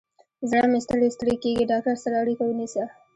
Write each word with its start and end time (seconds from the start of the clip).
زړه 0.49 0.65
مې 0.71 0.79
ستړی 0.85 1.09
ستړي 1.15 1.35
کیږي، 1.43 1.69
ډاکتر 1.71 1.95
سره 2.03 2.15
اړیکه 2.23 2.43
ونیسه 2.45 2.83